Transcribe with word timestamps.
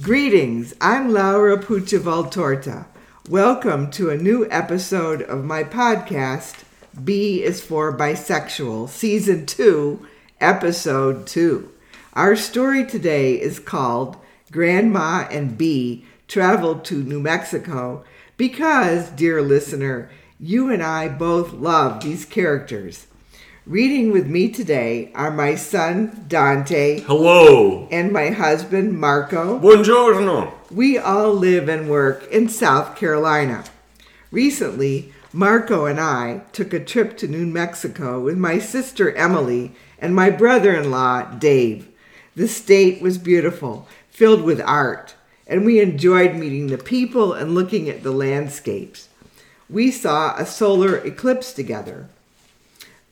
Greetings, 0.00 0.74
I'm 0.80 1.12
Laura 1.12 1.58
Puccia 1.58 1.98
Valtorta. 1.98 2.86
Welcome 3.28 3.90
to 3.90 4.10
a 4.10 4.16
new 4.16 4.46
episode 4.48 5.22
of 5.22 5.44
my 5.44 5.64
podcast, 5.64 6.62
B 7.02 7.42
is 7.42 7.60
for 7.60 7.92
Bisexual, 7.96 8.90
Season 8.90 9.44
2, 9.44 10.06
Episode 10.40 11.26
2. 11.26 11.68
Our 12.12 12.36
story 12.36 12.86
today 12.86 13.40
is 13.40 13.58
called 13.58 14.16
Grandma 14.52 15.26
and 15.32 15.58
Bea 15.58 16.06
Traveled 16.28 16.84
to 16.84 17.02
New 17.02 17.18
Mexico 17.18 18.04
because, 18.36 19.10
dear 19.10 19.42
listener, 19.42 20.10
you 20.38 20.70
and 20.70 20.82
I 20.82 21.08
both 21.08 21.52
love 21.52 22.04
these 22.04 22.24
characters. 22.24 23.08
Reading 23.68 24.12
with 24.12 24.26
me 24.26 24.48
today 24.48 25.12
are 25.14 25.30
my 25.30 25.54
son 25.54 26.24
Dante 26.26 27.00
Hello. 27.00 27.86
and 27.90 28.10
my 28.10 28.30
husband 28.30 28.98
Marco. 28.98 29.58
Buongiorno. 29.58 30.54
We 30.70 30.96
all 30.96 31.34
live 31.34 31.68
and 31.68 31.90
work 31.90 32.26
in 32.32 32.48
South 32.48 32.96
Carolina. 32.96 33.64
Recently, 34.30 35.12
Marco 35.34 35.84
and 35.84 36.00
I 36.00 36.44
took 36.52 36.72
a 36.72 36.82
trip 36.82 37.18
to 37.18 37.28
New 37.28 37.44
Mexico 37.44 38.18
with 38.18 38.38
my 38.38 38.58
sister 38.58 39.12
Emily 39.12 39.72
and 39.98 40.14
my 40.14 40.30
brother 40.30 40.74
in 40.74 40.90
law 40.90 41.24
Dave. 41.24 41.88
The 42.36 42.48
state 42.48 43.02
was 43.02 43.18
beautiful, 43.18 43.86
filled 44.08 44.44
with 44.44 44.62
art, 44.62 45.14
and 45.46 45.66
we 45.66 45.78
enjoyed 45.78 46.34
meeting 46.36 46.68
the 46.68 46.78
people 46.78 47.34
and 47.34 47.54
looking 47.54 47.90
at 47.90 48.02
the 48.02 48.12
landscapes. 48.12 49.10
We 49.68 49.90
saw 49.90 50.34
a 50.38 50.46
solar 50.46 50.96
eclipse 50.96 51.52
together. 51.52 52.08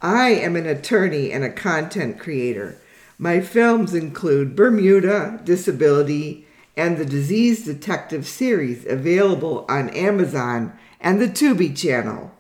I 0.02 0.28
am 0.28 0.56
an 0.56 0.66
attorney 0.66 1.32
and 1.32 1.42
a 1.42 1.50
content 1.50 2.20
creator. 2.20 2.78
My 3.18 3.40
films 3.40 3.94
include 3.94 4.54
Bermuda, 4.54 5.40
Disability, 5.42 6.46
and 6.76 6.98
the 6.98 7.06
Disease 7.06 7.64
Detective 7.64 8.26
series 8.26 8.84
available 8.84 9.64
on 9.70 9.88
Amazon 9.90 10.78
and 11.00 11.18
the 11.18 11.28
Tubi 11.28 11.74
channel. 11.74 12.30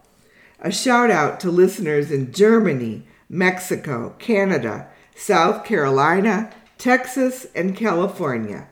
A 0.60 0.70
shout 0.70 1.10
out 1.10 1.40
to 1.40 1.50
listeners 1.50 2.10
in 2.10 2.32
Germany, 2.32 3.04
Mexico, 3.30 4.14
Canada, 4.18 4.88
South 5.14 5.64
Carolina, 5.64 6.52
Texas, 6.76 7.46
and 7.54 7.74
California. 7.74 8.68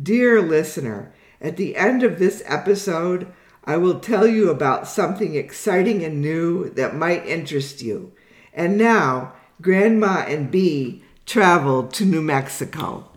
Dear 0.00 0.42
listener, 0.42 1.14
at 1.40 1.56
the 1.56 1.76
end 1.76 2.02
of 2.02 2.18
this 2.18 2.42
episode, 2.44 3.32
I 3.64 3.78
will 3.78 4.00
tell 4.00 4.26
you 4.26 4.50
about 4.50 4.86
something 4.86 5.34
exciting 5.34 6.04
and 6.04 6.20
new 6.20 6.68
that 6.70 6.94
might 6.94 7.26
interest 7.26 7.80
you. 7.80 8.12
And 8.58 8.76
now, 8.76 9.34
Grandma 9.62 10.24
and 10.26 10.50
Bea 10.50 11.00
traveled 11.26 11.94
to 11.94 12.04
New 12.04 12.20
Mexico, 12.20 13.08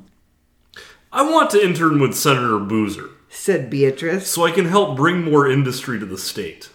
I 1.12 1.24
want 1.24 1.50
to 1.50 1.66
intern 1.66 2.00
with 2.00 2.14
Senator 2.14 2.60
Boozer 2.60 3.10
said 3.28 3.70
Beatrice. 3.70 4.30
so 4.30 4.46
I 4.46 4.52
can 4.52 4.66
help 4.66 4.96
bring 4.96 5.24
more 5.24 5.50
industry 5.50 5.98
to 5.98 6.06
the 6.06 6.20
state. 6.20 6.70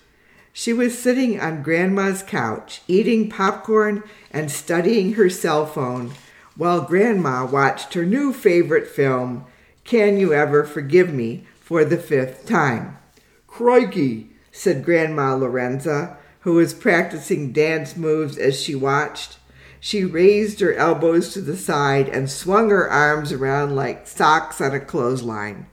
She 0.53 0.73
was 0.73 0.99
sitting 0.99 1.39
on 1.41 1.63
Grandma's 1.63 2.25
couch, 2.25 2.83
eating 2.89 3.31
popcorn 3.31 4.03
and 4.33 4.51
studying 4.51 5.13
her 5.13 5.31
cell 5.31 5.65
phone, 5.65 6.13
while 6.57 6.81
Grandma 6.81 7.47
watched 7.47 7.95
her 7.95 8.05
new 8.05 8.33
favorite 8.33 8.89
film, 8.89 9.45
Can 9.85 10.19
You 10.19 10.33
Ever 10.33 10.65
Forgive 10.65 11.15
Me, 11.15 11.47
for 11.61 11.85
the 11.85 11.99
fifth 11.99 12.49
time. 12.49 12.99
Crikey, 13.47 14.31
said 14.51 14.85
Grandma 14.85 15.37
Lorenza, 15.37 16.17
who 16.47 16.53
was 16.53 16.73
practicing 16.73 17.51
dance 17.51 17.97
moves 17.97 18.39
as 18.39 18.63
she 18.63 18.73
watched. 18.73 19.37
She 19.81 20.05
raised 20.05 20.61
her 20.61 20.73
elbows 20.75 21.33
to 21.33 21.41
the 21.41 21.57
side 21.57 22.09
and 22.09 22.31
swung 22.31 22.71
her 22.71 22.89
arms 22.89 23.33
around 23.33 23.75
like 23.75 24.07
socks 24.07 24.61
on 24.61 24.73
a 24.73 24.79
clothesline. 24.79 25.67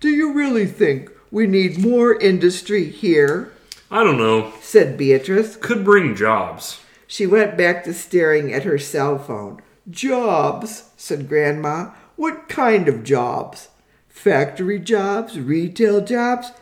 Do 0.00 0.10
you 0.10 0.34
really 0.34 0.66
think 0.66 1.10
we 1.30 1.46
need 1.46 1.78
more 1.78 2.14
industry 2.20 2.90
here? 2.90 3.50
I 3.90 4.04
don't 4.04 4.18
know. 4.18 4.52
said 4.60 4.98
Beatrice. 4.98 5.56
Could 5.56 5.82
bring 5.82 6.14
jobs. 6.14 6.82
She 7.06 7.26
went 7.26 7.56
back 7.56 7.84
to 7.84 7.94
staring 7.94 8.52
at 8.52 8.64
her 8.64 8.76
cell 8.76 9.18
phone. 9.18 9.62
Jobs, 9.88 10.90
said 10.98 11.26
Grandma. 11.26 11.92
What 12.16 12.50
kind 12.50 12.86
of 12.86 13.02
jobs? 13.02 13.68
Factory 14.10 14.78
jobs? 14.78 15.40
Retail 15.40 16.02
jobs? 16.02 16.52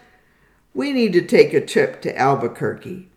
We 0.72 0.92
need 0.92 1.12
to 1.14 1.22
take 1.22 1.52
a 1.52 1.66
trip 1.66 2.00
to 2.02 2.16
Albuquerque. 2.16 3.08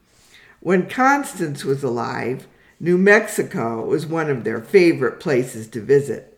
When 0.61 0.89
Constance 0.89 1.63
was 1.63 1.83
alive, 1.83 2.45
New 2.81 2.97
Mexico 2.97 3.85
was 3.85 4.05
one 4.05 4.29
of 4.29 4.43
their 4.43 4.59
favorite 4.59 5.21
places 5.21 5.67
to 5.69 5.81
visit. 5.81 6.37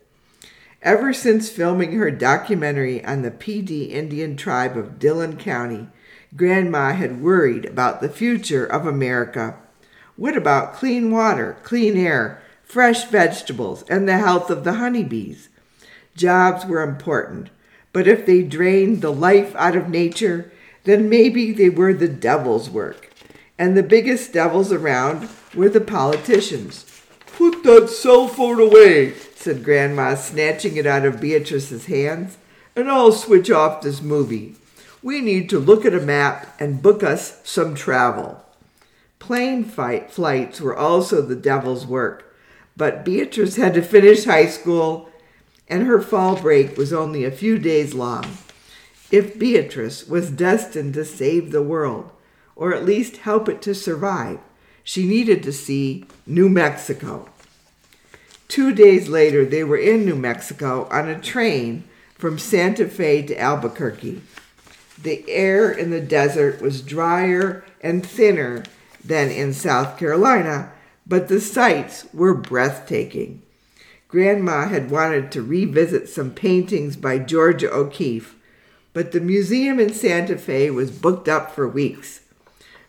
Ever 0.83 1.11
since 1.11 1.49
filming 1.49 1.93
her 1.93 2.11
documentary 2.11 3.03
on 3.03 3.23
the 3.23 3.31
Pee 3.31 3.63
Dee 3.63 3.85
Indian 3.85 4.37
tribe 4.37 4.77
of 4.77 4.99
Dillon 4.99 5.37
County, 5.37 5.87
Grandma 6.35 6.93
had 6.93 7.21
worried 7.21 7.65
about 7.65 7.99
the 7.99 8.09
future 8.09 8.65
of 8.65 8.85
America. 8.85 9.57
What 10.15 10.37
about 10.37 10.75
clean 10.75 11.09
water, 11.09 11.57
clean 11.63 11.97
air, 11.97 12.43
fresh 12.63 13.05
vegetables, 13.05 13.83
and 13.89 14.07
the 14.07 14.19
health 14.19 14.51
of 14.51 14.63
the 14.63 14.73
honeybees? 14.73 15.49
Jobs 16.15 16.65
were 16.65 16.83
important, 16.83 17.49
but 17.91 18.07
if 18.07 18.27
they 18.27 18.43
drained 18.43 19.01
the 19.01 19.11
life 19.11 19.55
out 19.55 19.75
of 19.75 19.89
nature, 19.89 20.51
then 20.83 21.09
maybe 21.09 21.51
they 21.51 21.69
were 21.69 21.93
the 21.93 22.07
devil's 22.07 22.69
work. 22.69 23.10
And 23.57 23.77
the 23.77 23.83
biggest 23.83 24.33
devils 24.33 24.71
around 24.71 25.29
were 25.53 25.69
the 25.69 25.81
politicians. 25.81 26.85
Put 27.37 27.63
that 27.63 27.89
cell 27.89 28.27
phone 28.27 28.59
away, 28.59 29.13
said 29.35 29.63
Grandma, 29.63 30.15
snatching 30.15 30.77
it 30.77 30.85
out 30.85 31.05
of 31.05 31.21
Beatrice's 31.21 31.85
hands, 31.85 32.37
and 32.75 32.89
I'll 32.89 33.11
switch 33.11 33.49
off 33.49 33.81
this 33.81 34.01
movie. 34.01 34.55
We 35.03 35.21
need 35.21 35.49
to 35.49 35.59
look 35.59 35.85
at 35.85 35.93
a 35.93 35.99
map 35.99 36.55
and 36.59 36.81
book 36.81 37.03
us 37.03 37.41
some 37.43 37.73
travel. 37.73 38.43
Plane 39.19 39.63
fight 39.63 40.11
flights 40.11 40.61
were 40.61 40.75
also 40.75 41.21
the 41.21 41.35
devil's 41.35 41.85
work, 41.85 42.35
but 42.77 43.05
Beatrice 43.05 43.55
had 43.55 43.73
to 43.75 43.81
finish 43.81 44.25
high 44.25 44.47
school, 44.47 45.09
and 45.67 45.83
her 45.83 46.01
fall 46.01 46.35
break 46.35 46.77
was 46.77 46.91
only 46.91 47.23
a 47.23 47.31
few 47.31 47.57
days 47.57 47.93
long. 47.93 48.25
If 49.11 49.37
Beatrice 49.37 50.07
was 50.07 50.31
destined 50.31 50.93
to 50.95 51.05
save 51.05 51.51
the 51.51 51.63
world, 51.63 52.11
or 52.55 52.73
at 52.73 52.85
least 52.85 53.17
help 53.17 53.49
it 53.49 53.61
to 53.63 53.73
survive, 53.73 54.39
she 54.83 55.05
needed 55.05 55.43
to 55.43 55.51
see 55.51 56.05
New 56.25 56.49
Mexico. 56.49 57.29
Two 58.47 58.73
days 58.73 59.07
later, 59.07 59.45
they 59.45 59.63
were 59.63 59.77
in 59.77 60.05
New 60.05 60.15
Mexico 60.15 60.87
on 60.91 61.07
a 61.07 61.19
train 61.19 61.85
from 62.15 62.37
Santa 62.37 62.87
Fe 62.87 63.21
to 63.23 63.39
Albuquerque. 63.39 64.21
The 65.01 65.23
air 65.29 65.71
in 65.71 65.89
the 65.89 66.01
desert 66.01 66.61
was 66.61 66.81
drier 66.81 67.63
and 67.81 68.05
thinner 68.05 68.63
than 69.03 69.31
in 69.31 69.53
South 69.53 69.97
Carolina, 69.97 70.71
but 71.07 71.27
the 71.27 71.41
sights 71.41 72.05
were 72.13 72.33
breathtaking. 72.33 73.41
Grandma 74.07 74.67
had 74.67 74.91
wanted 74.91 75.31
to 75.31 75.41
revisit 75.41 76.09
some 76.09 76.31
paintings 76.31 76.97
by 76.97 77.17
Georgia 77.17 77.73
O'Keeffe, 77.73 78.35
but 78.93 79.13
the 79.13 79.21
museum 79.21 79.79
in 79.79 79.93
Santa 79.93 80.37
Fe 80.37 80.69
was 80.69 80.91
booked 80.91 81.29
up 81.29 81.55
for 81.55 81.67
weeks. 81.67 82.20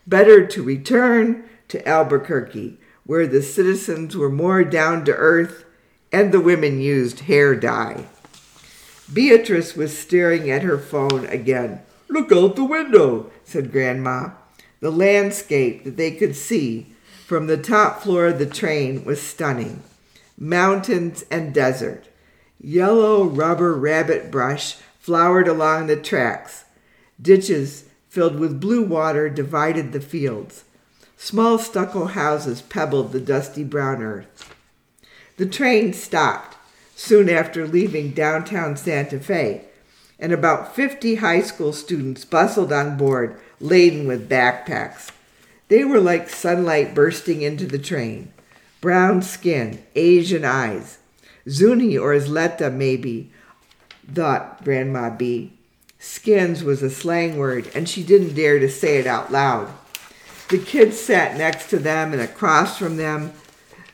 Better 0.06 0.46
to 0.46 0.62
return 0.62 1.44
to 1.68 1.86
Albuquerque, 1.88 2.78
where 3.04 3.26
the 3.26 3.42
citizens 3.42 4.16
were 4.16 4.30
more 4.30 4.64
down 4.64 5.04
to 5.04 5.14
earth 5.14 5.64
and 6.12 6.32
the 6.32 6.40
women 6.40 6.80
used 6.80 7.20
hair 7.20 7.54
dye. 7.54 8.06
Beatrice 9.12 9.74
was 9.74 9.96
staring 9.96 10.50
at 10.50 10.62
her 10.62 10.78
phone 10.78 11.26
again. 11.26 11.80
Look 12.08 12.30
out 12.32 12.56
the 12.56 12.64
window, 12.64 13.30
said 13.44 13.72
Grandma. 13.72 14.30
The 14.80 14.90
landscape 14.90 15.84
that 15.84 15.96
they 15.96 16.10
could 16.10 16.36
see 16.36 16.94
from 17.26 17.46
the 17.46 17.56
top 17.56 18.02
floor 18.02 18.26
of 18.26 18.38
the 18.38 18.46
train 18.46 19.04
was 19.04 19.22
stunning 19.22 19.82
mountains 20.38 21.24
and 21.30 21.54
desert. 21.54 22.08
Yellow 22.60 23.24
rubber 23.24 23.74
rabbit 23.74 24.30
brush 24.30 24.76
flowered 24.98 25.46
along 25.46 25.86
the 25.86 25.96
tracks. 25.96 26.64
Ditches 27.20 27.84
filled 28.12 28.38
with 28.38 28.60
blue 28.60 28.82
water 28.82 29.30
divided 29.30 29.90
the 29.90 30.00
fields. 30.00 30.64
Small 31.16 31.58
stucco 31.58 32.04
houses 32.04 32.60
pebbled 32.60 33.10
the 33.10 33.18
dusty 33.18 33.64
brown 33.64 34.02
earth. 34.02 34.54
The 35.38 35.46
train 35.46 35.94
stopped 35.94 36.58
soon 36.94 37.30
after 37.30 37.66
leaving 37.66 38.10
downtown 38.10 38.76
Santa 38.76 39.18
Fe, 39.18 39.64
and 40.18 40.30
about 40.30 40.76
50 40.76 41.14
high 41.16 41.40
school 41.40 41.72
students 41.72 42.26
bustled 42.26 42.70
on 42.70 42.98
board 42.98 43.40
laden 43.60 44.06
with 44.06 44.28
backpacks. 44.28 45.10
They 45.68 45.82
were 45.82 45.98
like 45.98 46.28
sunlight 46.28 46.94
bursting 46.94 47.40
into 47.40 47.64
the 47.64 47.78
train. 47.78 48.30
Brown 48.82 49.22
skin, 49.22 49.82
Asian 49.94 50.44
eyes. 50.44 50.98
Zuni 51.48 51.96
or 51.96 52.12
Isleta, 52.12 52.70
maybe, 52.70 53.32
thought 54.12 54.62
Grandma 54.62 55.08
B. 55.08 55.54
Skins 56.04 56.64
was 56.64 56.82
a 56.82 56.90
slang 56.90 57.38
word, 57.38 57.70
and 57.76 57.88
she 57.88 58.02
didn't 58.02 58.34
dare 58.34 58.58
to 58.58 58.68
say 58.68 58.96
it 58.96 59.06
out 59.06 59.30
loud. 59.30 59.72
The 60.48 60.58
kids 60.58 60.98
sat 60.98 61.38
next 61.38 61.70
to 61.70 61.78
them 61.78 62.12
and 62.12 62.20
across 62.20 62.76
from 62.76 62.96
them, 62.96 63.32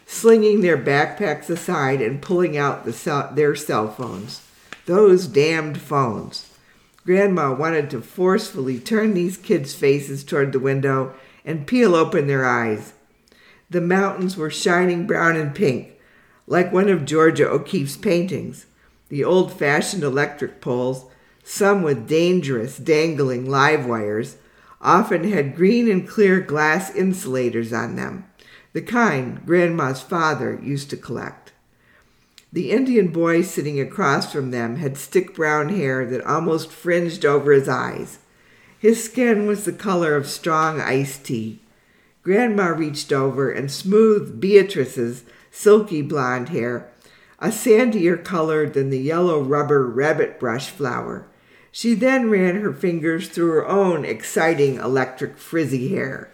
slinging 0.06 0.62
their 0.62 0.78
backpacks 0.78 1.50
aside 1.50 2.00
and 2.00 2.22
pulling 2.22 2.56
out 2.56 2.86
the 2.86 2.94
cell, 2.94 3.30
their 3.34 3.54
cell 3.54 3.90
phones. 3.90 4.40
Those 4.86 5.26
damned 5.26 5.82
phones. 5.82 6.50
Grandma 7.04 7.52
wanted 7.52 7.90
to 7.90 8.00
forcefully 8.00 8.78
turn 8.78 9.12
these 9.12 9.36
kids' 9.36 9.74
faces 9.74 10.24
toward 10.24 10.52
the 10.52 10.58
window 10.58 11.12
and 11.44 11.66
peel 11.66 11.94
open 11.94 12.26
their 12.26 12.46
eyes. 12.46 12.94
The 13.68 13.82
mountains 13.82 14.34
were 14.34 14.48
shining 14.48 15.06
brown 15.06 15.36
and 15.36 15.54
pink, 15.54 15.92
like 16.46 16.72
one 16.72 16.88
of 16.88 17.04
Georgia 17.04 17.46
O'Keeffe's 17.46 17.98
paintings. 17.98 18.64
The 19.10 19.24
old 19.24 19.52
fashioned 19.52 20.02
electric 20.02 20.62
poles, 20.62 21.04
some 21.50 21.82
with 21.82 22.06
dangerous 22.06 22.76
dangling 22.76 23.48
live 23.48 23.86
wires, 23.86 24.36
often 24.82 25.24
had 25.24 25.56
green 25.56 25.90
and 25.90 26.06
clear 26.06 26.40
glass 26.40 26.94
insulators 26.94 27.72
on 27.72 27.96
them, 27.96 28.22
the 28.74 28.82
kind 28.82 29.44
Grandma's 29.46 30.02
father 30.02 30.60
used 30.62 30.90
to 30.90 30.96
collect. 30.96 31.52
The 32.52 32.70
Indian 32.70 33.08
boy 33.08 33.40
sitting 33.40 33.80
across 33.80 34.30
from 34.30 34.50
them 34.50 34.76
had 34.76 34.98
stick 34.98 35.34
brown 35.34 35.70
hair 35.70 36.04
that 36.04 36.24
almost 36.26 36.70
fringed 36.70 37.24
over 37.24 37.52
his 37.52 37.68
eyes. 37.68 38.18
His 38.78 39.02
skin 39.02 39.46
was 39.46 39.64
the 39.64 39.72
color 39.72 40.16
of 40.16 40.28
strong 40.28 40.82
iced 40.82 41.24
tea. 41.24 41.60
Grandma 42.22 42.66
reached 42.66 43.10
over 43.10 43.50
and 43.50 43.70
smoothed 43.70 44.38
Beatrice's 44.38 45.24
silky 45.50 46.02
blonde 46.02 46.50
hair, 46.50 46.90
a 47.38 47.48
sandier 47.48 48.22
color 48.22 48.68
than 48.68 48.90
the 48.90 49.00
yellow 49.00 49.40
rubber 49.40 49.86
rabbit 49.86 50.38
brush 50.38 50.68
flower. 50.68 51.26
She 51.78 51.94
then 51.94 52.28
ran 52.28 52.56
her 52.56 52.72
fingers 52.72 53.28
through 53.28 53.52
her 53.52 53.68
own 53.68 54.04
exciting 54.04 54.78
electric 54.78 55.38
frizzy 55.38 55.94
hair. 55.94 56.28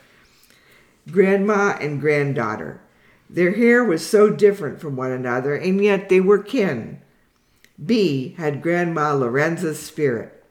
Grandma 1.10 1.76
and 1.78 2.00
granddaughter. 2.00 2.80
Their 3.28 3.52
hair 3.52 3.84
was 3.84 4.06
so 4.06 4.30
different 4.30 4.80
from 4.80 4.96
one 4.96 5.10
another, 5.12 5.54
and 5.54 5.84
yet 5.84 6.08
they 6.08 6.18
were 6.18 6.38
kin. 6.38 7.02
Bea 7.84 8.30
had 8.38 8.62
Grandma 8.62 9.12
Lorenza's 9.12 9.78
spirit. 9.78 10.42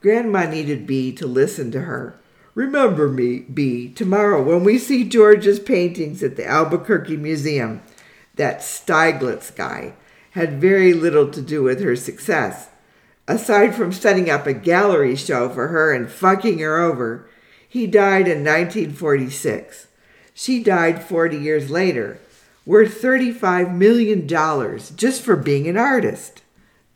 Grandma 0.00 0.48
needed 0.48 0.86
Bea 0.86 1.10
to 1.10 1.26
listen 1.26 1.72
to 1.72 1.80
her. 1.80 2.14
Remember 2.54 3.08
me, 3.08 3.40
Bea, 3.40 3.88
tomorrow 3.88 4.40
when 4.40 4.62
we 4.62 4.78
see 4.78 5.02
George's 5.02 5.58
paintings 5.58 6.22
at 6.22 6.36
the 6.36 6.46
Albuquerque 6.46 7.16
Museum. 7.16 7.82
That 8.36 8.60
Stieglitz 8.60 9.50
guy 9.50 9.94
had 10.30 10.60
very 10.60 10.92
little 10.92 11.28
to 11.32 11.42
do 11.42 11.64
with 11.64 11.80
her 11.80 11.96
success. 11.96 12.68
Aside 13.26 13.74
from 13.74 13.92
setting 13.92 14.28
up 14.28 14.46
a 14.46 14.52
gallery 14.52 15.16
show 15.16 15.48
for 15.48 15.68
her 15.68 15.92
and 15.92 16.10
fucking 16.10 16.58
her 16.58 16.78
over, 16.78 17.28
he 17.66 17.86
died 17.86 18.28
in 18.28 18.44
1946. 18.44 19.88
She 20.34 20.62
died 20.62 21.02
40 21.02 21.36
years 21.38 21.70
later, 21.70 22.18
worth 22.66 23.00
$35 23.00 23.74
million 23.74 24.26
just 24.96 25.22
for 25.22 25.36
being 25.36 25.66
an 25.68 25.76
artist. 25.76 26.42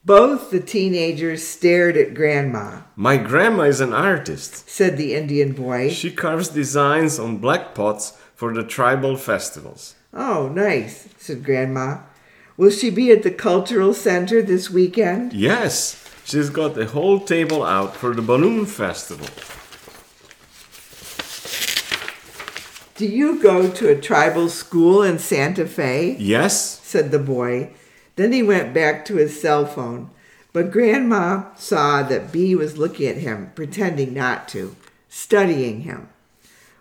Both 0.04 0.50
the 0.50 0.60
teenagers 0.60 1.46
stared 1.46 1.96
at 1.96 2.14
Grandma, 2.14 2.82
My 2.96 3.16
grandma 3.16 3.64
is 3.64 3.80
an 3.80 3.92
artist. 3.92 4.68
said 4.68 4.96
the 4.96 5.14
Indian 5.14 5.52
boy. 5.52 5.90
She 5.90 6.10
carves 6.10 6.48
designs 6.48 7.18
on 7.18 7.38
black 7.38 7.74
pots 7.74 8.16
for 8.34 8.54
the 8.54 8.64
tribal 8.64 9.16
festivals. 9.16 9.94
Oh, 10.14 10.48
nice, 10.48 11.08
said 11.18 11.44
Grandma. 11.44 11.98
Will 12.56 12.70
she 12.70 12.90
be 12.90 13.10
at 13.10 13.22
the 13.22 13.30
Cultural 13.30 13.92
Center 13.92 14.40
this 14.40 14.70
weekend? 14.70 15.32
Yes, 15.32 16.07
she's 16.28 16.50
got 16.50 16.74
the 16.74 16.86
whole 16.86 17.20
table 17.20 17.62
out 17.62 17.96
for 17.96 18.14
the 18.14 18.22
balloon 18.22 18.66
festival. 18.66 19.26
Do 22.96 23.06
you 23.06 23.40
go 23.40 23.70
to 23.70 23.88
a 23.88 24.00
tribal 24.00 24.48
school 24.48 25.02
in 25.02 25.18
Santa 25.18 25.66
Fe? 25.66 26.16
Yes, 26.18 26.80
said 26.80 27.10
the 27.10 27.18
boy. 27.18 27.70
Then 28.16 28.32
he 28.32 28.42
went 28.42 28.74
back 28.74 29.04
to 29.04 29.16
his 29.16 29.40
cell 29.40 29.64
phone. 29.64 30.10
But 30.52 30.72
Grandma 30.72 31.54
saw 31.54 32.02
that 32.02 32.32
Bea 32.32 32.56
was 32.56 32.76
looking 32.76 33.06
at 33.06 33.18
him, 33.18 33.52
pretending 33.54 34.12
not 34.12 34.48
to, 34.48 34.74
studying 35.08 35.82
him. 35.82 36.08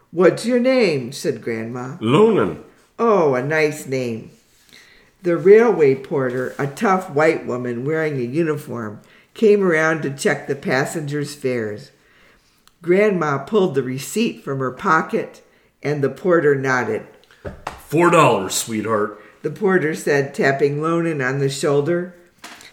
What's 0.09 0.45
your 0.45 0.59
name? 0.59 1.11
said 1.11 1.43
Grandma. 1.43 1.97
Lonan. 1.99 2.63
Oh, 2.97 3.35
a 3.35 3.43
nice 3.43 3.85
name. 3.85 4.31
The 5.21 5.37
railway 5.37 5.95
porter, 5.95 6.55
a 6.57 6.65
tough 6.65 7.11
white 7.11 7.45
woman 7.45 7.85
wearing 7.85 8.17
a 8.17 8.23
uniform, 8.23 9.01
came 9.37 9.63
around 9.63 10.01
to 10.01 10.09
check 10.09 10.47
the 10.47 10.55
passengers' 10.55 11.35
fares. 11.35 11.91
Grandma 12.81 13.37
pulled 13.37 13.75
the 13.75 13.83
receipt 13.83 14.43
from 14.43 14.57
her 14.59 14.71
pocket, 14.71 15.43
and 15.83 16.03
the 16.03 16.09
porter 16.09 16.55
nodded. 16.55 17.05
Four 17.77 18.09
dollars, 18.09 18.55
sweetheart. 18.55 19.21
The 19.43 19.51
porter 19.51 19.93
said, 19.93 20.33
tapping 20.33 20.81
Lonan 20.81 21.21
on 21.21 21.37
the 21.37 21.49
shoulder. 21.49 22.15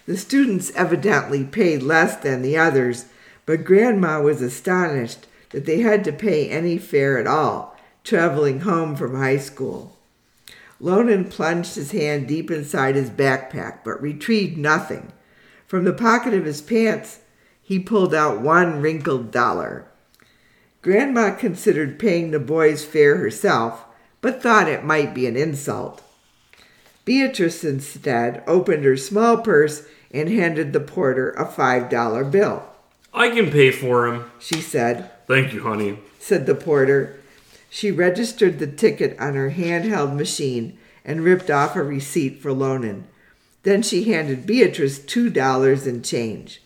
The 0.06 0.16
students 0.16 0.72
evidently 0.74 1.44
paid 1.44 1.82
less 1.82 2.16
than 2.16 2.40
the 2.40 2.56
others, 2.56 3.06
but 3.44 3.64
Grandma 3.64 4.22
was 4.22 4.40
astonished 4.40 5.26
that 5.50 5.66
they 5.66 5.80
had 5.80 6.02
to 6.04 6.12
pay 6.12 6.48
any 6.48 6.78
fare 6.78 7.18
at 7.18 7.26
all, 7.26 7.76
traveling 8.02 8.60
home 8.60 8.96
from 8.96 9.14
high 9.14 9.36
school. 9.36 9.98
Lonan 10.80 11.30
plunged 11.30 11.74
his 11.74 11.92
hand 11.92 12.26
deep 12.26 12.50
inside 12.50 12.96
his 12.96 13.10
backpack, 13.10 13.84
but 13.84 14.00
retrieved 14.00 14.56
nothing. 14.56 15.12
From 15.74 15.82
the 15.82 15.92
pocket 15.92 16.32
of 16.34 16.44
his 16.44 16.60
pants, 16.60 17.18
he 17.60 17.80
pulled 17.80 18.14
out 18.14 18.40
one 18.40 18.80
wrinkled 18.80 19.32
dollar. 19.32 19.86
Grandma 20.82 21.34
considered 21.34 21.98
paying 21.98 22.30
the 22.30 22.38
boy's 22.38 22.84
fare 22.84 23.16
herself, 23.16 23.84
but 24.20 24.40
thought 24.40 24.68
it 24.68 24.84
might 24.84 25.14
be 25.14 25.26
an 25.26 25.36
insult. 25.36 26.00
Beatrice 27.04 27.64
instead 27.64 28.44
opened 28.46 28.84
her 28.84 28.96
small 28.96 29.38
purse 29.38 29.84
and 30.12 30.28
handed 30.28 30.72
the 30.72 30.78
porter 30.78 31.32
a 31.32 31.44
five 31.44 31.90
dollar 31.90 32.22
bill. 32.22 32.62
I 33.12 33.30
can 33.30 33.50
pay 33.50 33.72
for 33.72 34.06
him. 34.06 34.30
She 34.38 34.60
said, 34.60 35.10
Thank 35.26 35.52
you, 35.52 35.64
honey. 35.64 35.98
said 36.20 36.46
the 36.46 36.54
porter. 36.54 37.18
She 37.68 37.90
registered 37.90 38.60
the 38.60 38.68
ticket 38.68 39.18
on 39.18 39.34
her 39.34 39.50
handheld 39.50 40.14
machine 40.14 40.78
and 41.04 41.24
ripped 41.24 41.50
off 41.50 41.74
a 41.74 41.82
receipt 41.82 42.40
for 42.40 42.52
Lonan. 42.52 43.08
Then 43.64 43.82
she 43.82 44.04
handed 44.04 44.46
Beatrice 44.46 44.98
two 44.98 45.28
dollars 45.30 45.86
in 45.86 46.02
change. 46.02 46.62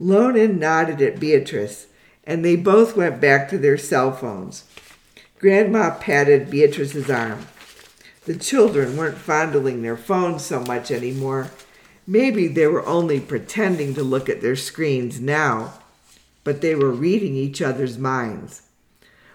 Lonan 0.00 0.58
nodded 0.58 1.02
at 1.02 1.20
Beatrice, 1.20 1.88
and 2.24 2.44
they 2.44 2.56
both 2.56 2.96
went 2.96 3.20
back 3.20 3.48
to 3.48 3.58
their 3.58 3.78
cell 3.78 4.12
phones. 4.12 4.64
Grandma 5.38 5.96
patted 5.98 6.50
Beatrice's 6.50 7.10
arm. 7.10 7.46
The 8.26 8.36
children 8.36 8.96
weren't 8.96 9.18
fondling 9.18 9.82
their 9.82 9.96
phones 9.96 10.44
so 10.44 10.60
much 10.60 10.90
anymore. 10.90 11.50
Maybe 12.06 12.46
they 12.46 12.66
were 12.66 12.86
only 12.86 13.18
pretending 13.18 13.94
to 13.94 14.02
look 14.02 14.28
at 14.28 14.40
their 14.40 14.54
screens 14.54 15.20
now, 15.20 15.74
but 16.44 16.60
they 16.60 16.74
were 16.74 16.92
reading 16.92 17.34
each 17.34 17.62
other's 17.62 17.98
minds. 17.98 18.62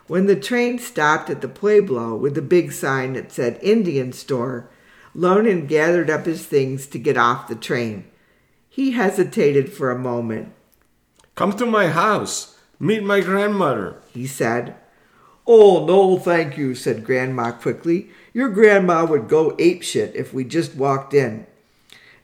When 0.07 0.27
the 0.27 0.39
train 0.39 0.79
stopped 0.79 1.29
at 1.29 1.41
the 1.41 1.49
Pueblo 1.49 2.15
with 2.15 2.37
a 2.37 2.41
big 2.41 2.71
sign 2.71 3.13
that 3.13 3.31
said 3.31 3.59
Indian 3.61 4.13
Store, 4.13 4.69
Lonan 5.17 5.67
gathered 5.67 6.11
up 6.11 6.27
his 6.27 6.45
things 6.45 6.85
to 6.87 6.99
get 6.99 7.17
off 7.17 7.47
the 7.47 7.55
train. 7.55 8.05
He 8.69 8.91
hesitated 8.91 9.73
for 9.73 9.89
a 9.89 9.97
moment. 9.97 10.53
Come 11.33 11.53
to 11.57 11.65
my 11.65 11.87
house. 11.87 12.59
Meet 12.79 13.03
my 13.03 13.21
grandmother. 13.21 13.95
He 14.13 14.27
said. 14.27 14.75
Oh, 15.47 15.85
no, 15.85 16.19
thank 16.19 16.57
you, 16.57 16.75
said 16.75 17.03
Grandma 17.03 17.51
quickly. 17.51 18.09
Your 18.33 18.49
grandma 18.49 19.05
would 19.05 19.27
go 19.27 19.51
apeshit 19.51 20.13
if 20.13 20.33
we 20.33 20.43
just 20.43 20.75
walked 20.75 21.13
in. 21.13 21.47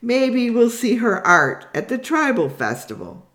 Maybe 0.02 0.50
we'll 0.50 0.70
see 0.70 0.96
her 0.96 1.26
art 1.26 1.66
at 1.74 1.88
the 1.90 1.98
tribal 1.98 2.50
festival. 2.50 3.26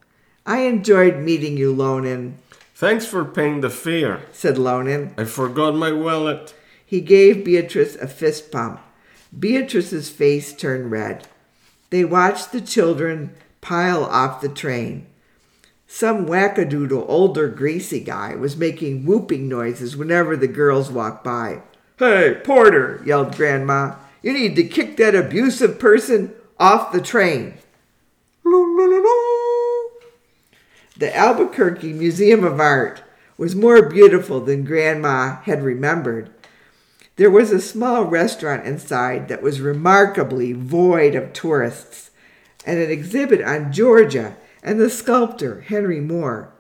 I 0.46 0.60
enjoyed 0.60 1.16
meeting 1.16 1.56
you, 1.56 1.74
Lonan, 1.74 2.34
Thanks 2.74 3.06
for 3.06 3.24
paying 3.24 3.60
the 3.60 3.70
fare. 3.70 4.20
said 4.30 4.54
Lonan. 4.54 5.12
I 5.18 5.24
forgot 5.24 5.74
my 5.74 5.90
wallet. 5.90 6.54
He 6.86 7.00
gave 7.00 7.44
Beatrice 7.44 7.96
a 7.96 8.06
fist 8.06 8.52
pump. 8.52 8.78
Beatrice's 9.36 10.10
face 10.10 10.52
turned 10.52 10.90
red. 10.90 11.26
They 11.90 12.04
watched 12.04 12.52
the 12.52 12.60
children 12.60 13.34
pile 13.60 14.04
off 14.04 14.40
the 14.40 14.48
train. 14.48 15.06
Some 15.86 16.26
wackadoodle 16.26 17.04
older 17.08 17.48
greasy 17.48 18.00
guy 18.00 18.34
was 18.34 18.56
making 18.56 19.06
whooping 19.06 19.48
noises 19.48 19.96
whenever 19.96 20.36
the 20.36 20.46
girls 20.46 20.90
walked 20.90 21.24
by. 21.24 21.62
Hey, 21.98 22.40
Porter, 22.44 23.02
yelled 23.04 23.36
Grandma, 23.36 23.94
you 24.22 24.32
need 24.32 24.54
to 24.56 24.64
kick 24.64 24.96
that 24.98 25.14
abusive 25.14 25.78
person 25.78 26.34
off 26.60 26.92
the 26.92 27.00
train. 27.00 27.54
The 30.98 31.16
Albuquerque 31.16 31.92
Museum 31.92 32.44
of 32.44 32.60
Art 32.60 33.02
was 33.36 33.54
more 33.54 33.88
beautiful 33.88 34.40
than 34.40 34.64
Grandma 34.64 35.36
had 35.42 35.62
remembered. 35.62 36.30
There 37.18 37.30
was 37.30 37.50
a 37.50 37.60
small 37.60 38.04
restaurant 38.04 38.64
inside 38.64 39.26
that 39.26 39.42
was 39.42 39.60
remarkably 39.60 40.52
void 40.52 41.16
of 41.16 41.32
tourists, 41.32 42.12
and 42.64 42.78
an 42.78 42.90
exhibit 42.90 43.42
on 43.42 43.72
Georgia 43.72 44.36
and 44.62 44.78
the 44.78 44.88
sculptor 44.88 45.62
Henry 45.62 46.00
Moore. 46.00 46.50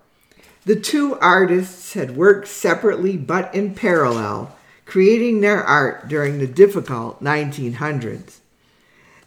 The 0.66 0.74
two 0.74 1.16
artists 1.20 1.92
had 1.92 2.16
worked 2.16 2.48
separately 2.48 3.16
but 3.16 3.54
in 3.54 3.76
parallel, 3.76 4.56
creating 4.84 5.40
their 5.42 5.62
art 5.62 6.08
during 6.08 6.38
the 6.40 6.48
difficult 6.48 7.22
1900s. 7.22 8.38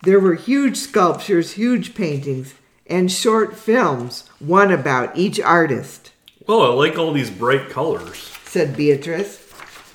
There 0.04 0.20
were 0.20 0.36
huge 0.36 0.76
sculptures, 0.76 1.54
huge 1.54 1.96
paintings, 1.96 2.56
and 2.88 3.10
short 3.10 3.56
films, 3.56 4.28
one 4.40 4.70
about 4.72 5.18
each 5.18 5.40
artist, 5.40 6.12
Well, 6.46 6.62
I 6.64 6.68
like 6.74 6.98
all 6.98 7.14
these 7.14 7.32
bright 7.32 7.70
colors. 7.70 8.32
said 8.44 8.76
Beatrice. 8.76 9.48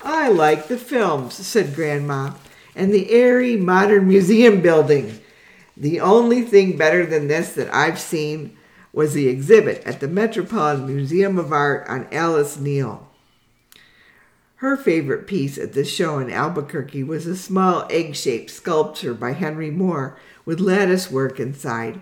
I 0.03 0.29
like 0.29 0.67
the 0.67 0.77
films, 0.77 1.35
said 1.35 1.75
Grandma, 1.75 2.33
and 2.75 2.93
the 2.93 3.11
airy 3.11 3.57
modern 3.57 4.07
museum 4.07 4.61
building. 4.61 5.19
The 5.75 5.99
only 5.99 6.41
thing 6.41 6.77
better 6.77 7.05
than 7.05 7.27
this 7.27 7.53
that 7.53 7.73
I've 7.73 7.99
seen 7.99 8.57
was 8.93 9.13
the 9.13 9.27
exhibit 9.27 9.83
at 9.85 9.99
the 9.99 10.07
Metropolitan 10.07 10.87
Museum 10.87 11.37
of 11.37 11.51
Art 11.51 11.87
on 11.87 12.07
Alice 12.11 12.57
Neel. 12.57 13.07
Her 14.55 14.75
favorite 14.75 15.27
piece 15.27 15.59
at 15.59 15.73
the 15.73 15.85
show 15.85 16.17
in 16.17 16.31
Albuquerque 16.31 17.03
was 17.03 17.27
a 17.27 17.35
small 17.35 17.85
egg 17.91 18.15
shaped 18.15 18.49
sculpture 18.49 19.13
by 19.13 19.33
Henry 19.33 19.69
Moore 19.69 20.17
with 20.45 20.59
lattice 20.59 21.11
work 21.11 21.39
inside. 21.39 22.01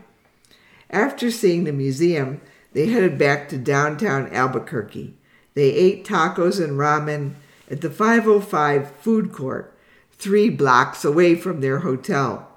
After 0.89 1.31
seeing 1.31 1.65
the 1.65 1.73
museum, 1.73 2.39
they 2.71 2.87
headed 2.87 3.17
back 3.17 3.49
to 3.49 3.57
downtown 3.57 4.33
Albuquerque. 4.33 5.15
They 5.53 5.71
ate 5.73 6.05
tacos 6.05 6.63
and 6.63 6.79
ramen 6.79 7.35
at 7.69 7.81
the 7.81 7.89
505 7.89 8.91
food 8.91 9.31
court, 9.31 9.74
three 10.13 10.50
blocks 10.50 11.03
away 11.03 11.36
from 11.36 11.62
their 11.62 11.79
hotel. 11.79 12.48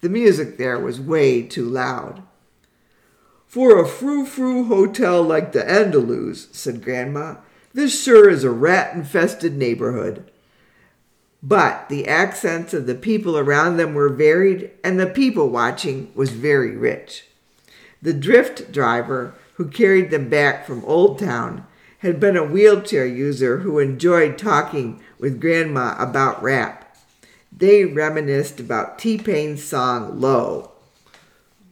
The 0.00 0.08
music 0.08 0.58
there 0.58 0.78
was 0.78 1.00
way 1.00 1.42
too 1.42 1.64
loud. 1.64 2.22
For 3.46 3.80
a 3.80 3.88
frou 3.88 4.26
frou 4.26 4.64
hotel 4.64 5.22
like 5.22 5.52
the 5.52 5.62
Andaluz, 5.62 6.54
said 6.54 6.84
Grandma, 6.84 7.36
this 7.72 8.02
sure 8.02 8.28
is 8.28 8.44
a 8.44 8.50
rat 8.50 8.94
infested 8.94 9.56
neighborhood. 9.56 10.30
But 11.42 11.88
the 11.88 12.08
accents 12.08 12.74
of 12.74 12.86
the 12.86 12.94
people 12.94 13.38
around 13.38 13.76
them 13.76 13.94
were 13.94 14.08
varied, 14.08 14.70
and 14.82 14.98
the 14.98 15.06
people 15.06 15.48
watching 15.48 16.10
was 16.14 16.30
very 16.30 16.76
rich. 16.76 17.26
The 18.02 18.14
Lyft 18.14 18.72
driver 18.72 19.34
who 19.54 19.68
carried 19.68 20.10
them 20.10 20.28
back 20.28 20.66
from 20.66 20.84
Old 20.84 21.18
Town 21.18 21.66
had 21.98 22.20
been 22.20 22.36
a 22.36 22.44
wheelchair 22.44 23.06
user 23.06 23.58
who 23.58 23.78
enjoyed 23.78 24.38
talking 24.38 25.00
with 25.18 25.40
Grandma 25.40 25.96
about 25.98 26.42
rap. 26.42 26.96
They 27.50 27.84
reminisced 27.84 28.60
about 28.60 28.98
T 28.98 29.16
Pain's 29.18 29.64
song 29.64 30.20
Low, 30.20 30.72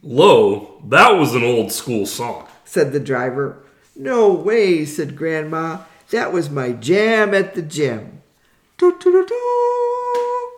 Low, 0.07 0.81
that 0.85 1.13
was 1.17 1.33
an 1.33 1.43
old 1.43 1.71
school 1.71 2.05
song. 2.05 2.47
said 2.63 2.91
the 2.91 2.99
driver. 2.99 3.57
No 3.95 4.31
way, 4.31 4.85
said 4.85 5.15
Grandma. 5.15 5.79
That 6.11 6.31
was 6.31 6.47
my 6.49 6.73
jam 6.73 7.33
at 7.33 7.55
the 7.55 7.63
gym. 7.63 8.21
Doo-doo-doo-doo. 8.77 10.51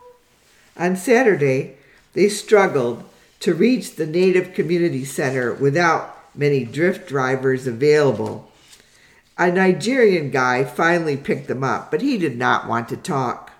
On 0.76 0.98
Saturday, 0.98 1.78
they 2.14 2.28
struggled 2.28 3.06
to 3.40 3.54
reach 3.54 3.96
the 3.96 4.06
Native 4.06 4.54
Community 4.54 5.06
Center 5.06 5.54
without 5.54 6.18
many 6.36 6.66
Lyft 6.66 7.08
drivers 7.08 7.68
available. 7.68 8.52
A 9.40 9.52
Nigerian 9.52 10.32
guy 10.32 10.64
finally 10.64 11.16
picked 11.16 11.48
them 11.48 11.64
up, 11.64 11.92
but 11.92 12.02
he 12.02 12.18
did 12.18 12.38
not 12.38 12.68
want 12.68 12.90
to 12.90 12.98
talk. 12.98 13.52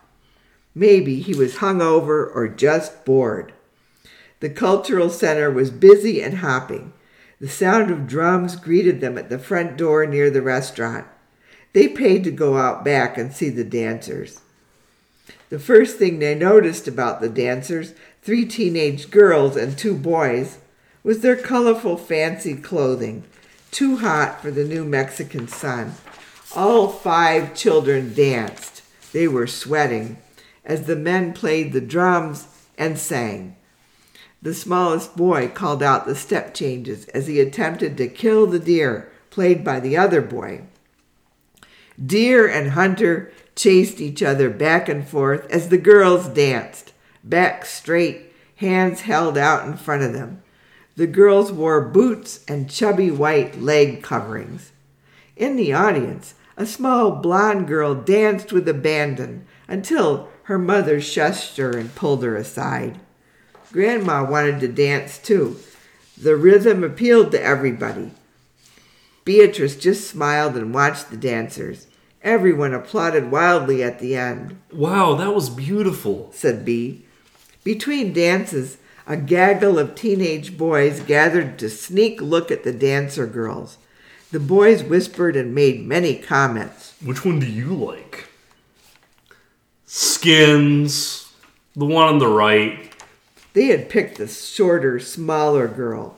Maybe 0.74 1.20
he 1.20 1.36
was 1.36 1.58
hungover 1.58 2.34
or 2.34 2.48
just 2.48 3.06
bored. 3.06 3.54
The 4.40 4.50
cultural 4.50 5.10
center 5.10 5.52
was 5.52 5.70
busy 5.70 6.22
and 6.22 6.40
hopping. 6.40 6.94
The 7.40 7.48
sound 7.48 7.92
of 7.92 8.08
drums 8.08 8.56
greeted 8.56 9.02
them 9.02 9.18
at 9.18 9.30
the 9.30 9.38
front 9.38 9.78
door 9.78 10.06
near 10.08 10.32
the 10.32 10.42
restaurant. 10.42 11.06
They 11.74 11.88
paid 11.88 12.24
to 12.24 12.32
go 12.32 12.58
out 12.58 12.84
back 12.84 13.18
and 13.18 13.32
see 13.32 13.50
the 13.50 13.64
dancers. 13.64 14.42
The 15.50 15.60
first 15.60 15.98
thing 15.98 16.20
they 16.20 16.34
noticed 16.36 16.88
about 16.88 17.22
the 17.22 17.30
dancers, 17.30 17.94
three 18.24 18.46
teenage 18.46 19.12
girls 19.12 19.56
and 19.56 19.78
two 19.78 19.96
boys, 19.96 20.58
was 21.04 21.20
their 21.20 21.36
colorful 21.36 21.98
fancy 21.98 22.56
clothing, 22.56 23.24
too 23.72 23.98
hot 23.98 24.42
for 24.42 24.52
the 24.52 24.64
New 24.64 24.84
Mexican 24.84 25.48
sun. 25.48 25.94
All 26.56 26.88
five 26.88 27.56
children 27.56 28.14
danced. 28.14 28.84
They 29.14 29.28
were 29.28 29.48
sweating 29.48 30.18
as 30.66 30.84
the 30.84 30.96
men 30.96 31.34
played 31.34 31.74
the 31.74 31.82
drums 31.82 32.48
and 32.78 32.98
sang. 32.98 33.56
The 34.42 34.54
smallest 34.54 35.16
boy 35.18 35.48
called 35.48 35.82
out 35.82 36.06
the 36.06 36.16
step 36.16 36.54
changes 36.54 37.06
as 37.08 37.28
he 37.28 37.40
attempted 37.40 37.98
to 37.98 38.08
kill 38.08 38.46
the 38.46 38.60
deer 38.60 39.12
played 39.30 39.64
by 39.64 39.80
the 39.80 39.98
other 39.98 40.22
boy. 40.22 40.64
Deer 42.04 42.48
and 42.48 42.72
hunter 42.72 43.32
chased 43.56 44.00
each 44.00 44.22
other 44.22 44.50
back 44.50 44.88
and 44.88 45.08
forth 45.08 45.50
as 45.50 45.70
the 45.70 45.78
girls 45.78 46.28
danced, 46.28 46.94
back 47.24 47.66
straight, 47.66 48.32
hands 48.58 49.02
held 49.02 49.38
out 49.38 49.68
in 49.68 49.76
front 49.76 50.04
of 50.04 50.14
them. 50.14 50.44
The 50.98 51.08
girls 51.08 51.52
wore 51.52 51.80
boots 51.80 52.44
and 52.48 52.70
chubby 52.70 53.12
white 53.12 53.62
leg 53.62 54.02
coverings. 54.02 54.72
In 55.36 55.56
the 55.56 55.72
audience, 55.72 56.34
a 56.58 56.66
small 56.66 57.12
blonde 57.12 57.68
girl 57.68 57.94
danced 57.94 58.52
with 58.52 58.68
abandon 58.68 59.46
until 59.68 60.28
her 60.44 60.58
mother 60.58 60.98
shushed 61.00 61.58
her 61.58 61.78
and 61.78 61.94
pulled 61.94 62.24
her 62.24 62.36
aside. 62.36 63.00
Grandma 63.72 64.28
wanted 64.28 64.60
to 64.60 64.68
dance 64.68 65.20
too. 65.20 65.58
The 66.20 66.36
rhythm 66.36 66.84
appealed 66.84 67.30
to 67.32 67.44
everybody. 67.44 68.12
Beatrice 69.24 69.76
just 69.76 70.10
smiled 70.10 70.58
and 70.58 70.74
watched 70.74 71.12
the 71.12 71.18
dancers. 71.18 71.86
Everyone 72.24 72.74
applauded 72.74 73.30
wildly 73.30 73.84
at 73.84 74.00
the 74.00 74.16
end, 74.16 74.60
Wow, 74.74 75.14
that 75.14 75.36
was 75.36 75.52
beautiful. 75.52 76.32
said 76.34 76.66
Bea. 76.66 77.06
Between 77.64 78.14
dances, 78.14 78.78
a 79.08 79.16
gaggle 79.16 79.80
of 79.80 79.96
teenage 79.96 80.58
boys 80.58 81.00
gathered 81.00 81.58
to 81.58 81.70
sneak 81.70 82.22
look 82.22 82.52
at 82.52 82.64
the 82.64 82.74
dancer 82.74 83.26
girls. 83.26 83.78
The 84.32 84.40
boys 84.40 84.84
whispered 84.84 85.38
and 85.38 85.56
made 85.56 85.88
many 85.88 86.18
comments. 86.18 86.94
Which 87.02 87.24
one 87.24 87.40
do 87.40 87.46
you 87.50 87.74
like? 87.74 88.28
Skins, 89.86 91.32
the 91.74 91.86
one 91.86 92.04
on 92.06 92.20
the 92.20 92.28
right. 92.28 92.94
They 93.54 93.68
had 93.68 93.90
picked 93.90 94.18
the 94.18 94.28
shorter, 94.28 95.00
smaller 95.00 95.70
girl. 95.70 96.18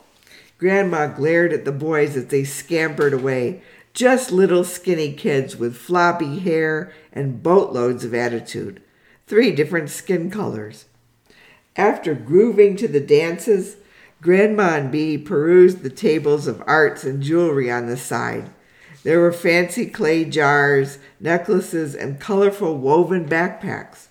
Grandma 0.57 1.07
glared 1.07 1.53
at 1.53 1.65
the 1.65 1.71
boys 1.71 2.17
as 2.17 2.25
they 2.25 2.43
scampered 2.43 3.13
away, 3.13 3.61
just 3.93 4.31
little 4.31 4.63
skinny 4.63 5.13
kids 5.13 5.55
with 5.55 5.77
floppy 5.77 6.39
hair 6.39 6.91
and 7.13 7.43
boatloads 7.43 8.03
of 8.03 8.15
attitude, 8.15 8.81
three 9.27 9.51
different 9.51 9.91
skin 9.91 10.31
colors. 10.31 10.85
After 11.79 12.13
grooving 12.13 12.75
to 12.75 12.89
the 12.89 12.99
dances, 12.99 13.77
Grandma 14.21 14.75
and 14.75 14.91
Bea 14.91 15.17
perused 15.17 15.81
the 15.81 15.89
tables 15.89 16.45
of 16.45 16.61
arts 16.67 17.05
and 17.05 17.23
jewelry 17.23 17.71
on 17.71 17.87
the 17.87 17.95
side. 17.95 18.49
There 19.03 19.21
were 19.21 19.31
fancy 19.31 19.85
clay 19.85 20.25
jars, 20.25 20.99
necklaces, 21.21 21.95
and 21.95 22.19
colorful 22.19 22.75
woven 22.75 23.29
backpacks. 23.29 24.07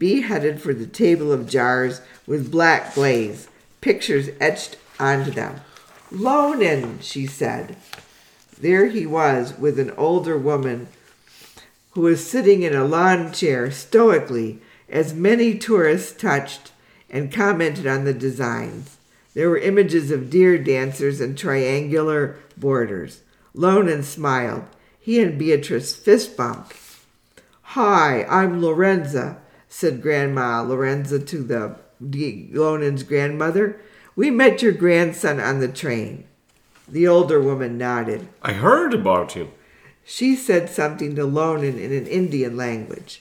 Bea 0.00 0.22
headed 0.22 0.60
for 0.60 0.74
the 0.74 0.88
table 0.88 1.30
of 1.30 1.48
jars 1.48 2.00
with 2.26 2.50
black 2.50 2.92
glaze, 2.96 3.46
pictures 3.80 4.30
etched 4.40 4.76
onto 4.98 5.30
them. 5.30 5.60
Lonan, 6.10 7.00
she 7.02 7.24
said. 7.24 7.76
There 8.60 8.86
he 8.86 9.06
was 9.06 9.56
with 9.56 9.78
an 9.78 9.92
older 9.92 10.36
woman 10.36 10.88
who 11.90 12.00
was 12.00 12.28
sitting 12.28 12.64
in 12.64 12.74
a 12.74 12.84
lawn 12.84 13.32
chair 13.32 13.70
stoically 13.70 14.58
as 14.88 15.14
many 15.14 15.56
tourists 15.56 16.10
touched 16.10 16.72
and 17.10 17.32
commented 17.32 17.86
on 17.86 18.04
the 18.04 18.14
designs. 18.14 18.96
There 19.34 19.50
were 19.50 19.58
images 19.58 20.10
of 20.10 20.30
deer 20.30 20.58
dancers 20.58 21.20
and 21.20 21.36
triangular 21.36 22.36
borders. 22.56 23.20
Lonan 23.54 24.02
smiled. 24.02 24.64
He 24.98 25.20
and 25.20 25.38
Beatrice 25.38 25.94
fist 25.94 26.36
bumped. 26.36 26.74
Hi, 27.70 28.24
I'm 28.24 28.62
Lorenza, 28.62 29.38
said 29.68 30.02
Grandma 30.02 30.62
Lorenza 30.62 31.18
to 31.18 31.42
the 31.42 31.76
Lonan's 32.00 33.02
grandmother. 33.02 33.80
We 34.14 34.30
met 34.30 34.62
your 34.62 34.72
grandson 34.72 35.40
on 35.40 35.60
the 35.60 35.68
train. 35.68 36.24
The 36.88 37.06
older 37.06 37.40
woman 37.40 37.76
nodded. 37.76 38.28
I 38.42 38.52
heard 38.52 38.94
about 38.94 39.32
him. 39.32 39.50
She 40.04 40.36
said 40.36 40.70
something 40.70 41.14
to 41.16 41.26
Lonan 41.26 41.78
in 41.78 41.92
an 41.92 42.06
Indian 42.06 42.56
language. 42.56 43.20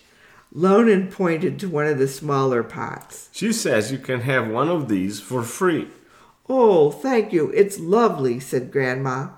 Lonan 0.55 1.12
pointed 1.12 1.59
to 1.59 1.67
one 1.67 1.85
of 1.85 1.97
the 2.00 2.07
smaller 2.07 2.63
pots. 2.63 3.27
She 3.33 3.51
says 3.51 3.91
you 3.91 3.97
can 3.97 4.21
have 4.21 4.47
one 4.47 4.69
of 4.69 4.88
these 4.88 5.19
for 5.19 5.43
free. 5.43 5.89
Oh, 6.47 6.91
thank 6.91 7.33
you. 7.33 7.50
It's 7.51 7.77
lovely, 7.77 8.39
said 8.39 8.71
Grandma. 8.71 9.29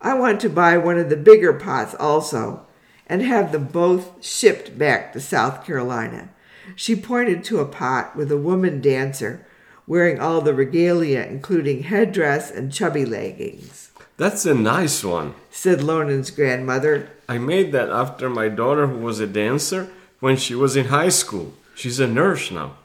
I 0.00 0.14
want 0.14 0.40
to 0.40 0.48
buy 0.50 0.76
one 0.76 0.98
of 0.98 1.10
the 1.10 1.16
bigger 1.16 1.52
pots 1.52 1.94
also 1.94 2.66
and 3.06 3.22
have 3.22 3.52
them 3.52 3.66
both 3.66 4.24
shipped 4.24 4.76
back 4.76 5.12
to 5.12 5.20
South 5.20 5.64
Carolina. 5.64 6.30
She 6.74 6.96
pointed 6.96 7.44
to 7.44 7.60
a 7.60 7.64
pot 7.64 8.16
with 8.16 8.32
a 8.32 8.36
woman 8.36 8.80
dancer 8.80 9.46
wearing 9.86 10.18
all 10.18 10.40
the 10.40 10.52
regalia, 10.54 11.22
including 11.24 11.84
headdress 11.84 12.50
and 12.50 12.72
chubby 12.72 13.06
leggings, 13.06 13.90
That's 14.18 14.44
a 14.44 14.54
nice 14.54 15.02
one. 15.04 15.34
said 15.50 15.82
Lonan's 15.82 16.30
grandmother. 16.30 17.08
I 17.28 17.38
made 17.38 17.72
that 17.72 17.88
after 17.90 18.28
my 18.28 18.48
daughter, 18.48 18.88
who 18.88 18.98
was 18.98 19.20
a 19.20 19.26
dancer 19.26 19.88
when 20.20 20.36
she 20.36 20.54
was 20.54 20.76
in 20.76 20.86
high 20.86 21.08
school. 21.08 21.54
She's 21.74 22.00
a 22.00 22.06
nurse 22.06 22.50
now. 22.50 22.76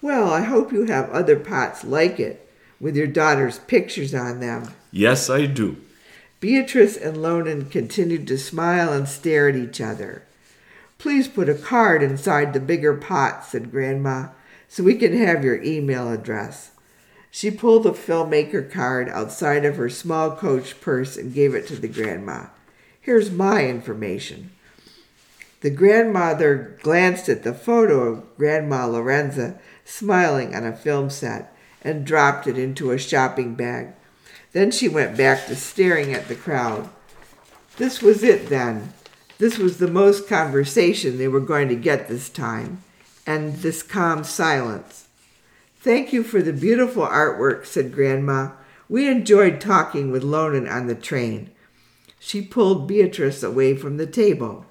Well, 0.00 0.30
I 0.30 0.42
hope 0.42 0.72
you 0.72 0.84
have 0.86 1.10
other 1.10 1.36
pots 1.36 1.84
like 1.84 2.20
it, 2.20 2.48
with 2.80 2.96
your 2.96 3.06
daughter's 3.06 3.58
pictures 3.58 4.14
on 4.14 4.40
them. 4.40 4.68
Yes, 4.90 5.28
I 5.28 5.46
do. 5.46 5.76
Beatrice 6.40 6.96
and 6.96 7.16
Lonan 7.16 7.70
continued 7.70 8.26
to 8.28 8.38
smile 8.38 8.92
and 8.92 9.08
stare 9.08 9.48
at 9.48 9.56
each 9.56 9.80
other. 9.80 10.22
Please 10.98 11.28
put 11.28 11.48
a 11.48 11.54
card 11.54 12.02
inside 12.02 12.52
the 12.52 12.60
bigger 12.60 12.94
pot, 12.94 13.44
said 13.44 13.70
Grandma, 13.70 14.28
so 14.68 14.82
we 14.82 14.94
can 14.94 15.16
have 15.16 15.44
your 15.44 15.62
email 15.62 16.10
address. 16.10 16.72
She 17.30 17.50
pulled 17.50 17.86
a 17.86 17.90
filmmaker 17.90 18.70
card 18.70 19.08
outside 19.10 19.64
of 19.64 19.76
her 19.76 19.90
small 19.90 20.30
coach 20.36 20.80
purse 20.80 21.16
and 21.16 21.34
gave 21.34 21.54
it 21.54 21.66
to 21.68 21.76
the 21.76 21.88
grandma. 21.88 22.46
Here's 23.00 23.30
my 23.30 23.66
information. 23.66 24.52
The 25.66 25.72
grandmother 25.72 26.78
glanced 26.84 27.28
at 27.28 27.42
the 27.42 27.52
photo 27.52 28.02
of 28.02 28.36
Grandma 28.36 28.86
Lorenza 28.86 29.58
smiling 29.84 30.54
on 30.54 30.64
a 30.64 30.76
film 30.76 31.10
set 31.10 31.52
and 31.82 32.06
dropped 32.06 32.46
it 32.46 32.56
into 32.56 32.92
a 32.92 32.98
shopping 32.98 33.56
bag. 33.56 33.88
Then 34.52 34.70
she 34.70 34.86
went 34.86 35.16
back 35.16 35.46
to 35.46 35.56
staring 35.56 36.14
at 36.14 36.28
the 36.28 36.36
crowd. 36.36 36.88
This 37.78 38.00
was 38.00 38.22
it 38.22 38.48
then. 38.48 38.92
This 39.38 39.58
was 39.58 39.78
the 39.78 39.88
most 39.88 40.28
conversation 40.28 41.18
they 41.18 41.26
were 41.26 41.40
going 41.40 41.68
to 41.70 41.74
get 41.74 42.06
this 42.06 42.28
time, 42.28 42.84
and 43.26 43.54
this 43.54 43.82
calm 43.82 44.22
silence. 44.22 45.08
Thank 45.80 46.12
you 46.12 46.22
for 46.22 46.42
the 46.42 46.52
beautiful 46.52 47.04
artwork, 47.04 47.66
said 47.66 47.92
Grandma. 47.92 48.52
We 48.88 49.08
enjoyed 49.08 49.60
talking 49.60 50.12
with 50.12 50.22
Lonan 50.22 50.70
on 50.72 50.86
the 50.86 50.94
train. 50.94 51.50
She 52.20 52.40
pulled 52.40 52.86
Beatrice 52.86 53.42
away 53.42 53.76
from 53.76 53.96
the 53.96 54.06
table. 54.06 54.64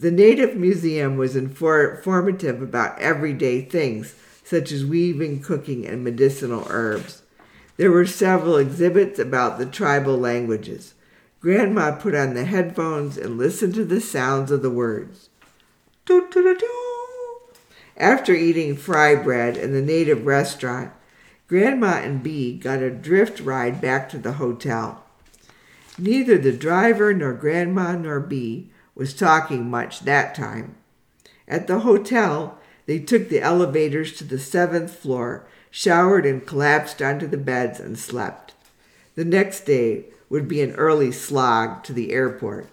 The 0.00 0.10
Native 0.10 0.56
Museum 0.56 1.18
was 1.18 1.36
informative 1.36 2.62
about 2.62 2.98
everyday 2.98 3.60
things, 3.60 4.14
such 4.42 4.72
as 4.72 4.82
weaving, 4.82 5.42
cooking, 5.42 5.86
and 5.86 6.02
medicinal 6.02 6.66
herbs. 6.70 7.20
There 7.76 7.90
were 7.90 8.06
several 8.06 8.56
exhibits 8.56 9.18
about 9.18 9.58
the 9.58 9.66
tribal 9.66 10.16
languages. 10.16 10.94
Grandma 11.40 11.96
put 11.96 12.14
on 12.14 12.32
the 12.32 12.46
headphones 12.46 13.18
and 13.18 13.36
listened 13.36 13.74
to 13.74 13.84
the 13.84 14.00
sounds 14.00 14.50
of 14.50 14.62
the 14.62 14.70
words. 14.70 15.28
After 17.94 18.32
eating 18.32 18.76
fry 18.76 19.14
bread 19.14 19.58
in 19.58 19.74
the 19.74 19.82
native 19.82 20.24
restaurant, 20.24 20.92
Grandma 21.46 21.96
and 21.98 22.22
Bea 22.22 22.56
got 22.56 22.78
a 22.78 22.88
Lyft 22.88 23.44
ride 23.44 23.82
back 23.82 24.08
to 24.08 24.18
the 24.18 24.32
hotel. 24.32 25.04
Neither 25.98 26.38
the 26.38 26.52
driver 26.52 27.12
nor 27.12 27.34
Grandma 27.34 27.96
nor 27.96 28.18
Bea 28.18 28.70
was 29.00 29.14
talking 29.14 29.70
much 29.70 30.00
that 30.00 30.34
time. 30.34 30.74
At 31.48 31.66
the 31.66 31.78
hotel, 31.78 32.58
they 32.84 32.98
took 32.98 33.30
the 33.30 33.40
elevators 33.40 34.12
to 34.18 34.24
the 34.24 34.38
seventh 34.38 34.94
floor, 34.94 35.46
showered 35.70 36.26
and 36.26 36.46
collapsed 36.46 37.00
onto 37.00 37.26
the 37.26 37.38
beds 37.38 37.80
and 37.80 37.98
slept. 37.98 38.52
The 39.14 39.24
next 39.24 39.64
day 39.64 40.04
would 40.28 40.48
be 40.48 40.60
an 40.60 40.74
early 40.74 41.12
slog 41.12 41.82
to 41.84 41.94
the 41.94 42.12
airport. 42.12 42.68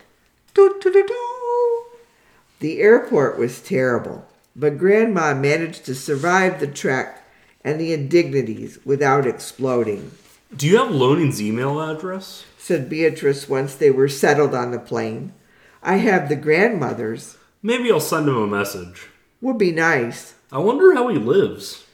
The 2.60 2.81
airport 2.81 3.39
was 3.39 3.62
terrible, 3.62 4.27
but 4.53 4.77
Grandma 4.77 5.34
managed 5.34 5.86
to 5.86 5.96
survive 5.96 6.60
the 6.60 6.67
trek 6.67 7.24
and 7.63 7.79
the 7.79 7.93
indignities 7.93 8.79
without 8.84 9.25
exploding. 9.25 10.12
Do 10.53 10.67
you 10.67 10.75
have 10.75 10.91
Lonan's 10.91 11.41
email 11.41 11.79
address? 11.79 12.43
said 12.57 12.89
Beatrice 12.89 13.48
once 13.48 13.75
they 13.75 13.91
were 13.91 14.10
settled 14.10 14.53
on 14.53 14.72
the 14.72 14.79
plane. 14.79 15.31
I 15.81 15.98
have 15.98 16.29
the 16.29 16.36
grandmother's. 16.36 17.38
Maybe 17.62 17.91
I'll 17.91 18.00
send 18.00 18.27
him 18.27 18.38
a 18.38 18.48
message. 18.48 19.07
Would 19.41 19.57
be 19.57 19.72
nice. 19.72 20.36
I 20.51 20.60
wonder 20.60 20.93
how 20.93 21.07
he 21.10 21.17
lives. 21.17 21.86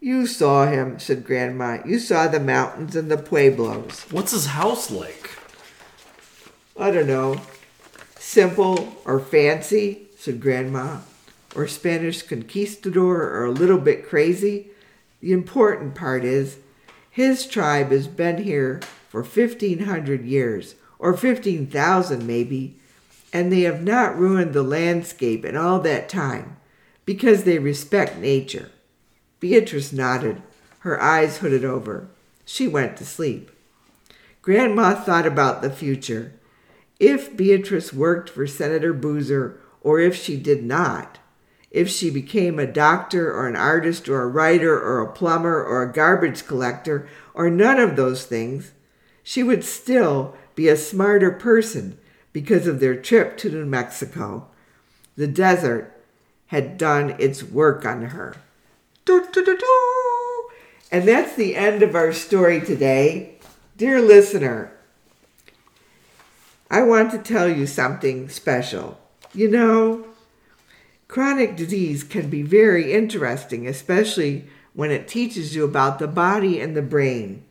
You 0.00 0.26
saw 0.26 0.66
him, 0.66 0.98
said 0.98 1.24
Grandma. 1.24 1.78
You 1.84 1.98
saw 1.98 2.28
the 2.28 2.38
mountains 2.38 2.94
and 2.94 3.10
the 3.10 3.16
pueblos. 3.16 4.06
What's 4.10 4.32
his 4.32 4.46
house 4.46 4.90
like? 4.90 5.30
I 6.78 6.90
don't 6.90 7.06
know. 7.06 7.40
Simple 8.18 8.96
or 9.04 9.18
fancy, 9.18 10.08
said 10.16 10.40
Grandma. 10.40 10.98
Or 11.54 11.66
Spanish 11.66 12.22
conquistador 12.22 13.22
or 13.22 13.46
a 13.46 13.50
little 13.50 13.78
bit 13.78 14.06
crazy. 14.06 14.68
The 15.20 15.32
important 15.32 15.94
part 15.94 16.24
is 16.24 16.58
his 17.10 17.46
tribe 17.46 17.90
has 17.90 18.06
been 18.06 18.42
here 18.42 18.80
for 19.08 19.22
1500 19.22 20.24
years, 20.24 20.74
or 20.98 21.16
15,000 21.16 22.26
maybe, 22.26 22.78
and 23.36 23.52
they 23.52 23.60
have 23.60 23.82
not 23.82 24.18
ruined 24.18 24.54
the 24.54 24.62
landscape 24.62 25.44
in 25.44 25.54
all 25.54 25.78
that 25.78 26.08
time 26.08 26.56
because 27.04 27.44
they 27.44 27.58
respect 27.58 28.16
nature. 28.16 28.70
Beatrice 29.40 29.92
nodded, 29.92 30.40
her 30.78 30.98
eyes 31.02 31.38
hooded 31.38 31.62
over. 31.62 32.08
She 32.46 32.66
went 32.66 32.96
to 32.96 33.04
sleep. 33.04 33.50
Grandma 34.40 34.94
thought 34.94 35.26
about 35.26 35.60
the 35.60 35.68
future. 35.68 36.32
If 36.98 37.36
Beatrice 37.36 37.92
worked 37.92 38.30
for 38.30 38.46
Senator 38.46 38.94
Boozer, 38.94 39.60
or 39.82 40.00
if 40.00 40.16
she 40.16 40.38
did 40.38 40.64
not, 40.64 41.18
if 41.70 41.90
she 41.90 42.08
became 42.08 42.58
a 42.58 42.66
doctor 42.66 43.30
or 43.30 43.46
an 43.46 43.56
artist 43.56 44.08
or 44.08 44.22
a 44.22 44.28
writer 44.28 44.80
or 44.80 45.02
a 45.02 45.12
plumber 45.12 45.62
or 45.62 45.82
a 45.82 45.92
garbage 45.92 46.46
collector 46.46 47.06
or 47.34 47.50
none 47.50 47.78
of 47.78 47.96
those 47.96 48.24
things, 48.24 48.72
she 49.22 49.42
would 49.42 49.62
still 49.62 50.34
be 50.54 50.68
a 50.68 50.76
smarter 50.76 51.30
person 51.30 51.98
because 52.36 52.66
of 52.66 52.80
their 52.80 52.94
trip 52.94 53.38
to 53.38 53.48
New 53.48 53.64
Mexico. 53.64 54.46
The 55.16 55.26
desert 55.26 55.98
had 56.48 56.76
done 56.76 57.16
its 57.18 57.42
work 57.42 57.86
on 57.86 58.02
her. 58.02 58.36
And 60.92 61.08
that's 61.08 61.34
the 61.34 61.56
end 61.56 61.82
of 61.82 61.94
our 61.94 62.12
story 62.12 62.60
today. 62.60 63.38
Dear 63.78 64.02
listener, 64.02 64.70
I 66.70 66.82
want 66.82 67.10
to 67.12 67.18
tell 67.18 67.48
you 67.48 67.66
something 67.66 68.28
special. 68.28 69.00
You 69.32 69.50
know, 69.50 70.04
chronic 71.08 71.56
disease 71.56 72.04
can 72.04 72.28
be 72.28 72.42
very 72.42 72.92
interesting, 72.92 73.66
especially 73.66 74.44
when 74.74 74.90
it 74.90 75.08
teaches 75.08 75.56
you 75.56 75.64
about 75.64 75.98
the 75.98 76.06
body 76.06 76.60
and 76.60 76.76
the 76.76 76.82
brain. 76.82 77.45